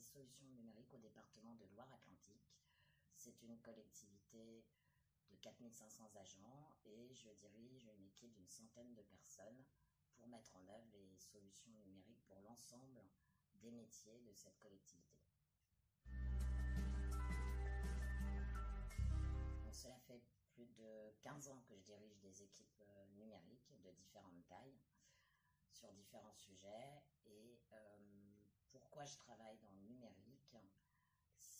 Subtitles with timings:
[0.00, 2.54] Solutions Numériques au département de Loire-Atlantique.
[3.16, 4.64] C'est une collectivité
[5.30, 9.64] de 4500 agents et je dirige une équipe d'une centaine de personnes
[10.16, 13.04] pour mettre en œuvre les solutions numériques pour l'ensemble
[13.54, 15.18] des métiers de cette collectivité.
[19.78, 20.20] cela fait
[20.54, 24.80] plus de 15 ans que je dirige des équipes euh, numériques de différentes tailles
[25.70, 27.02] sur différents sujets.
[27.26, 27.96] Et euh,
[28.70, 29.87] pourquoi je travaille dans le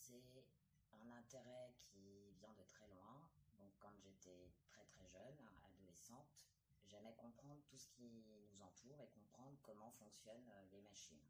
[0.09, 3.29] C'est un intérêt qui vient de très loin.
[3.59, 6.47] Donc quand j'étais très très jeune, adolescente,
[6.87, 11.29] j'aimais comprendre tout ce qui nous entoure et comprendre comment fonctionnent euh, les machines.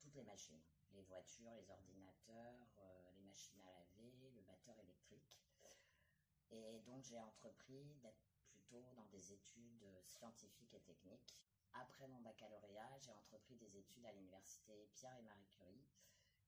[0.00, 0.62] Toutes les machines.
[0.92, 5.38] Les voitures, les ordinateurs, euh, les machines à laver, le batteur électrique.
[6.50, 11.36] Et donc j'ai entrepris d'être plutôt dans des études scientifiques et techniques
[11.80, 15.84] après mon baccalauréat, j'ai entrepris des études à l'université Pierre et Marie Curie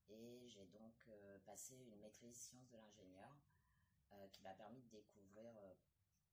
[0.09, 3.31] et j'ai donc euh, passé une maîtrise sciences de l'ingénieur
[4.11, 5.73] euh, qui m'a permis de découvrir euh,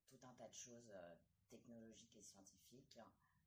[0.06, 0.92] tout un tas de choses
[1.48, 2.98] technologiques et scientifiques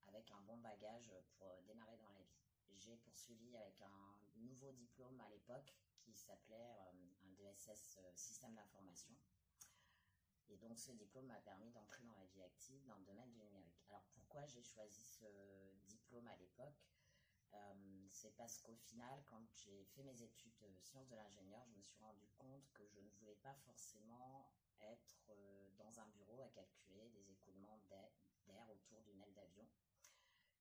[0.07, 2.41] avec un bon bagage pour démarrer dans la vie.
[2.75, 6.75] J'ai poursuivi avec un nouveau diplôme à l'époque qui s'appelait
[7.23, 9.15] un DSS système d'information
[10.49, 13.37] et donc ce diplôme m'a permis d'entrer dans la vie active dans le domaine du
[13.37, 13.85] numérique.
[13.89, 15.25] Alors pourquoi j'ai choisi ce
[15.87, 16.75] diplôme à l'époque?
[17.53, 21.75] Euh, C'est parce qu'au final, quand j'ai fait mes études de sciences de l'ingénieur, je
[21.77, 24.49] me suis rendu compte que je ne voulais pas forcément
[24.81, 29.67] être euh, dans un bureau à calculer des écoulements d'air autour d'une aile d'avion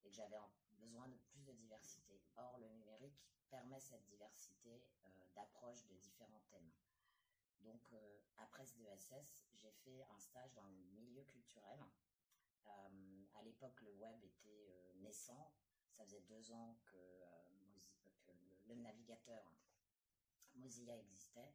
[0.05, 0.39] et que j'avais
[0.79, 2.21] besoin de plus de diversité.
[2.37, 3.19] Or, le numérique
[3.51, 6.71] permet cette diversité euh, d'approche de différents thèmes.
[7.61, 11.81] Donc, euh, après ce DSS, j'ai fait un stage dans le milieu culturel.
[12.67, 15.51] Euh, à l'époque, le web était naissant.
[15.99, 16.97] Ça faisait deux ans que,
[18.69, 19.53] le, navigateur
[20.55, 21.53] Mozilla existait.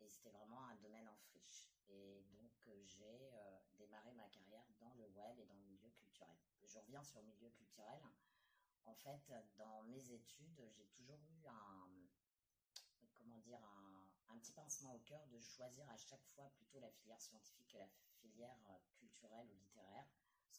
[0.00, 1.68] et c'était vraiment un domaine en friche.
[1.88, 3.30] Et donc, j'ai
[3.78, 6.36] démarré ma carrière dans le web et dans le milieu culturel.
[6.64, 8.02] Je reviens sur le milieu culturel.
[8.86, 11.88] En fait, dans mes études, j'ai toujours eu un,
[13.14, 13.60] comment dire,
[14.28, 17.78] un, petit pincement au cœur de choisir à chaque fois plutôt la filière scientifique que
[17.78, 17.86] la
[18.20, 20.08] filière euh, culturelle ou littéraire,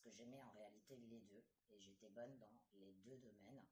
[0.03, 3.65] que j'aimais en réalité les deux, et j'étais bonne dans les deux domaines.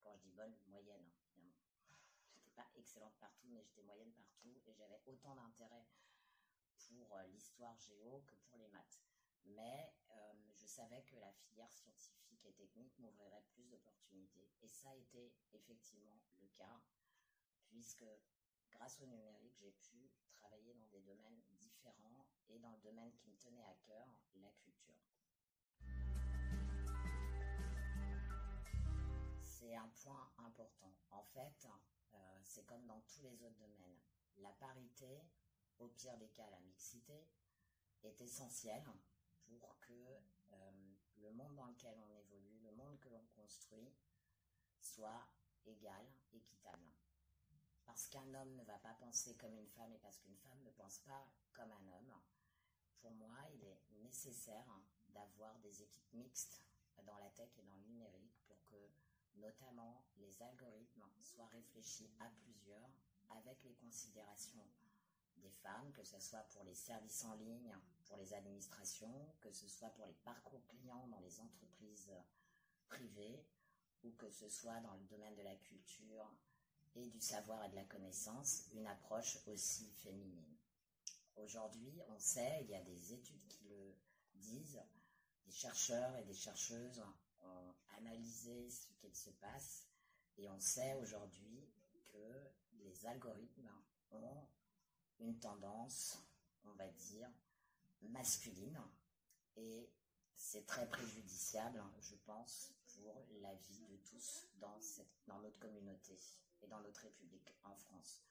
[0.00, 2.00] Quand je dis bonne, moyenne, hein, évidemment.
[2.30, 5.86] J'étais pas excellente partout, mais j'étais moyenne partout, et j'avais autant d'intérêt
[6.88, 9.00] pour euh, l'histoire géo que pour les maths.
[9.44, 14.48] Mais euh, je savais que la filière scientifique et technique m'ouvrirait plus d'opportunités.
[14.60, 16.80] Et ça a été effectivement le cas
[17.66, 18.04] puisque
[18.70, 23.28] grâce au numérique, j'ai pu travailler dans des domaines différents et dans le domaine qui
[23.28, 25.11] me tenait à cœur, la culture.
[30.02, 30.92] Point important.
[31.10, 31.68] En fait,
[32.14, 34.00] euh, c'est comme dans tous les autres domaines.
[34.38, 35.22] La parité,
[35.78, 37.26] au pire des cas la mixité,
[38.02, 38.84] est essentielle
[39.46, 43.92] pour que euh, le monde dans lequel on évolue, le monde que l'on construit,
[44.80, 45.28] soit
[45.66, 46.90] égal, équitable.
[47.84, 50.70] Parce qu'un homme ne va pas penser comme une femme et parce qu'une femme ne
[50.70, 52.20] pense pas comme un homme,
[53.00, 54.66] pour moi, il est nécessaire
[55.08, 56.62] d'avoir des équipes mixtes
[57.04, 58.76] dans la tech et dans le numérique pour que
[59.36, 62.90] notamment les algorithmes soient réfléchis à plusieurs
[63.30, 64.64] avec les considérations
[65.36, 67.74] des femmes, que ce soit pour les services en ligne,
[68.06, 72.12] pour les administrations, que ce soit pour les parcours clients dans les entreprises
[72.86, 73.44] privées,
[74.04, 76.30] ou que ce soit dans le domaine de la culture,
[76.94, 80.56] et du savoir et de la connaissance, une approche aussi féminine.
[81.36, 83.94] Aujourd'hui, on sait, il y a des études qui le
[84.34, 84.82] disent,
[85.46, 87.02] des chercheurs et des chercheuses
[87.42, 89.86] ont analysé ce qu'il se passe
[90.36, 91.68] et on sait aujourd'hui
[92.06, 93.70] que les algorithmes
[94.10, 94.46] ont
[95.18, 96.18] une tendance,
[96.64, 97.28] on va dire,
[98.02, 98.80] masculine
[99.56, 99.90] et
[100.34, 104.78] c'est très préjudiciable, je pense, pour la vie de tous dans,
[105.26, 106.18] dans notre communauté
[106.62, 108.22] et dans notre République en France.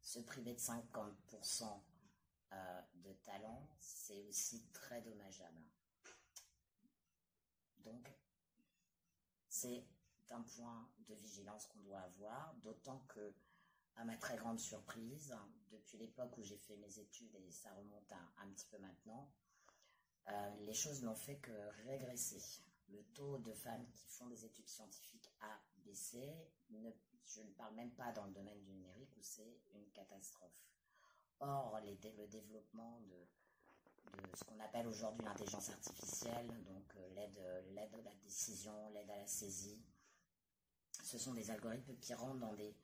[0.00, 1.82] Se priver de 50%
[2.52, 5.62] euh, de talent, c'est aussi très dommageable.
[7.78, 8.08] Donc,
[9.60, 9.84] c'est
[10.30, 13.34] un point de vigilance qu'on doit avoir, d'autant que,
[13.96, 15.34] à ma très grande surprise,
[15.72, 19.28] depuis l'époque où j'ai fait mes études, et ça remonte un petit peu maintenant,
[20.28, 21.52] euh, les choses n'ont fait que
[21.86, 22.40] régresser.
[22.90, 26.22] Le taux de femmes qui font des études scientifiques a baissé,
[26.70, 30.68] je ne parle même pas dans le domaine du numérique où c'est une catastrophe.
[31.40, 33.26] Or, le développement de,
[34.34, 36.87] ce qu'on appelle aujourd'hui l'intelligence artificielle, donc
[37.38, 39.80] euh, l'aide à la décision, l'aide à la saisie,
[41.04, 42.76] ce sont des algorithmes qui rentrent dans des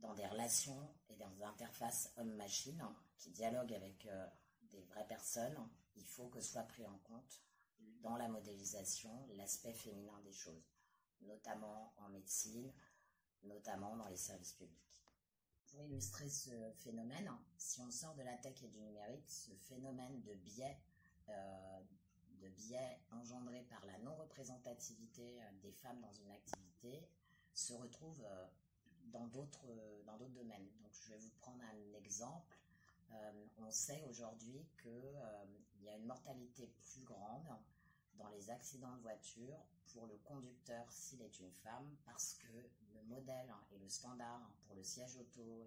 [0.00, 2.82] dans des relations et dans des interfaces homme-machine
[3.18, 4.26] qui dialoguent avec euh,
[4.70, 5.56] des vraies personnes,
[5.96, 7.42] il faut que soit pris en compte
[8.02, 10.72] dans la modélisation l'aspect féminin des choses,
[11.20, 12.72] notamment en médecine,
[13.42, 14.76] notamment dans les services publics.
[15.66, 20.20] Pour illustrer ce phénomène, si on sort de la tech et du numérique, ce phénomène
[20.22, 20.78] de biais,
[21.28, 21.80] euh,
[22.40, 27.06] de biais engendré par la non-représentativité euh, des femmes dans une activité
[27.54, 28.46] se retrouve euh,
[29.12, 29.66] dans d'autres
[30.06, 30.68] dans d'autres domaines.
[30.82, 32.56] Donc je vais vous prendre un exemple.
[33.58, 37.48] on sait aujourd'hui qu'il y a une mortalité plus grande
[38.14, 39.58] dans les accidents de voiture
[39.92, 42.52] pour le conducteur s'il est une femme parce que
[42.94, 45.66] le modèle et le standard pour le siège auto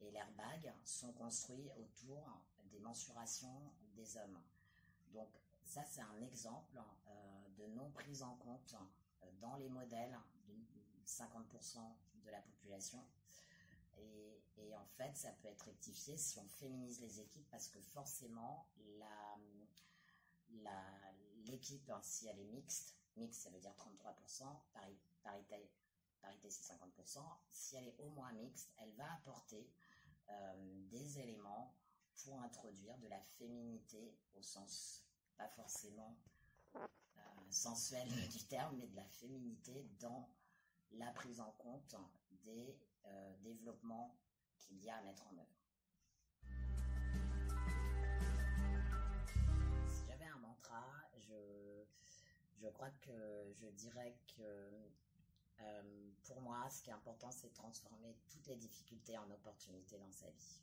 [0.00, 2.42] et l'airbag sont construits autour
[2.72, 4.40] des mensurations des hommes.
[5.12, 5.28] Donc
[5.64, 8.74] ça c'est un exemple euh, de non prise en compte
[9.22, 10.54] euh, dans les modèles de
[11.06, 11.78] 50%
[12.24, 13.04] de la population.
[13.98, 17.78] Et, et, en fait, ça peut être rectifié si on féminise les équipes parce que
[17.80, 18.66] forcément,
[18.98, 19.38] la,
[21.46, 25.70] l'équipe, hein, si elle est mixte, mixte ça veut dire 33%, parité,
[26.20, 27.20] parité c'est 50%,
[27.50, 29.70] si elle est au moins mixte, elle va apporter
[30.28, 31.74] euh, des éléments
[32.24, 35.01] pour introduire de la féminité au sens,
[35.42, 36.16] pas forcément
[36.76, 36.80] euh,
[37.50, 40.28] sensuel du terme, mais de la féminité dans
[40.92, 41.96] la prise en compte
[42.44, 44.16] des euh, développements
[44.58, 45.48] qu'il y a à mettre en œuvre.
[52.58, 54.42] je, crois que je dirais que
[55.60, 59.98] euh, pour moi, ce qui est important, c'est de transformer toutes les difficultés en opportunités
[59.98, 60.62] dans sa vie.